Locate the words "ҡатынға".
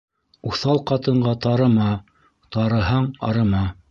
0.91-1.33